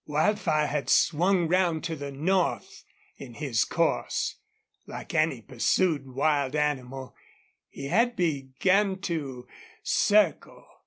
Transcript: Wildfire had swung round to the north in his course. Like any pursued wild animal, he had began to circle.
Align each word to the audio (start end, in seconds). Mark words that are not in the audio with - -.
Wildfire 0.07 0.65
had 0.65 0.89
swung 0.89 1.47
round 1.47 1.83
to 1.83 1.95
the 1.95 2.11
north 2.11 2.83
in 3.17 3.35
his 3.35 3.63
course. 3.63 4.37
Like 4.87 5.13
any 5.13 5.43
pursued 5.43 6.07
wild 6.15 6.55
animal, 6.55 7.13
he 7.69 7.85
had 7.85 8.15
began 8.15 8.97
to 9.01 9.47
circle. 9.83 10.65